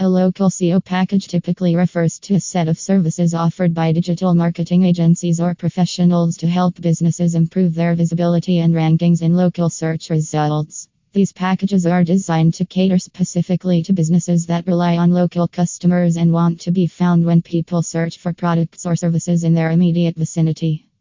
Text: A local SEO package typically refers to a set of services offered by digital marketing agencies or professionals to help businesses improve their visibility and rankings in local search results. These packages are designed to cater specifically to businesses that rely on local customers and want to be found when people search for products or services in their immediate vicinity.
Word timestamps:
A 0.00 0.08
local 0.08 0.48
SEO 0.48 0.84
package 0.84 1.26
typically 1.26 1.74
refers 1.74 2.20
to 2.20 2.36
a 2.36 2.40
set 2.40 2.68
of 2.68 2.78
services 2.78 3.34
offered 3.34 3.74
by 3.74 3.90
digital 3.90 4.32
marketing 4.32 4.84
agencies 4.84 5.40
or 5.40 5.56
professionals 5.56 6.36
to 6.36 6.46
help 6.46 6.80
businesses 6.80 7.34
improve 7.34 7.74
their 7.74 7.96
visibility 7.96 8.60
and 8.60 8.72
rankings 8.72 9.22
in 9.22 9.34
local 9.34 9.68
search 9.68 10.08
results. 10.08 10.88
These 11.14 11.32
packages 11.32 11.84
are 11.84 12.04
designed 12.04 12.54
to 12.54 12.64
cater 12.64 12.98
specifically 12.98 13.82
to 13.82 13.92
businesses 13.92 14.46
that 14.46 14.68
rely 14.68 14.96
on 14.98 15.10
local 15.10 15.48
customers 15.48 16.16
and 16.16 16.32
want 16.32 16.60
to 16.60 16.70
be 16.70 16.86
found 16.86 17.24
when 17.24 17.42
people 17.42 17.82
search 17.82 18.18
for 18.18 18.32
products 18.32 18.86
or 18.86 18.94
services 18.94 19.42
in 19.42 19.54
their 19.54 19.72
immediate 19.72 20.14
vicinity. 20.14 20.87